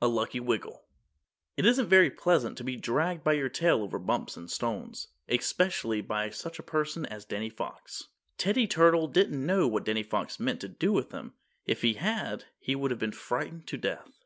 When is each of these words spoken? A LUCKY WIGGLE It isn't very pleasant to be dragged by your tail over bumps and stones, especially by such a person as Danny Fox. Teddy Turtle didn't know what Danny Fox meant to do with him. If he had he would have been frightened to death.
A 0.00 0.06
LUCKY 0.06 0.38
WIGGLE 0.38 0.84
It 1.56 1.66
isn't 1.66 1.88
very 1.88 2.08
pleasant 2.08 2.56
to 2.56 2.62
be 2.62 2.76
dragged 2.76 3.24
by 3.24 3.32
your 3.32 3.48
tail 3.48 3.82
over 3.82 3.98
bumps 3.98 4.36
and 4.36 4.48
stones, 4.48 5.08
especially 5.28 6.00
by 6.00 6.30
such 6.30 6.60
a 6.60 6.62
person 6.62 7.04
as 7.04 7.24
Danny 7.24 7.50
Fox. 7.50 8.06
Teddy 8.38 8.68
Turtle 8.68 9.08
didn't 9.08 9.44
know 9.44 9.66
what 9.66 9.84
Danny 9.84 10.04
Fox 10.04 10.38
meant 10.38 10.60
to 10.60 10.68
do 10.68 10.92
with 10.92 11.10
him. 11.10 11.34
If 11.64 11.82
he 11.82 11.94
had 11.94 12.44
he 12.60 12.76
would 12.76 12.92
have 12.92 13.00
been 13.00 13.10
frightened 13.10 13.66
to 13.66 13.76
death. 13.76 14.22